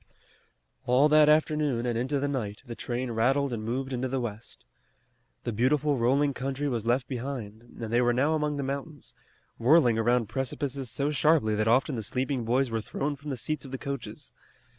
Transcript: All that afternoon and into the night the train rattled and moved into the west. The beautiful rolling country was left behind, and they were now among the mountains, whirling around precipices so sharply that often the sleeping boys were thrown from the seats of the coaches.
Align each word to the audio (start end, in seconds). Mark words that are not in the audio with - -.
All 0.87 1.07
that 1.09 1.29
afternoon 1.29 1.85
and 1.85 1.95
into 1.95 2.19
the 2.19 2.27
night 2.27 2.63
the 2.65 2.73
train 2.73 3.11
rattled 3.11 3.53
and 3.53 3.63
moved 3.63 3.93
into 3.93 4.07
the 4.07 4.19
west. 4.19 4.65
The 5.43 5.51
beautiful 5.51 5.95
rolling 5.99 6.33
country 6.33 6.67
was 6.67 6.87
left 6.87 7.07
behind, 7.07 7.61
and 7.79 7.93
they 7.93 8.01
were 8.01 8.11
now 8.11 8.33
among 8.33 8.57
the 8.57 8.63
mountains, 8.63 9.13
whirling 9.59 9.99
around 9.99 10.27
precipices 10.27 10.89
so 10.89 11.11
sharply 11.11 11.53
that 11.53 11.67
often 11.67 11.93
the 11.93 12.01
sleeping 12.01 12.45
boys 12.45 12.71
were 12.71 12.81
thrown 12.81 13.15
from 13.15 13.29
the 13.29 13.37
seats 13.37 13.63
of 13.63 13.69
the 13.69 13.77
coaches. 13.77 14.33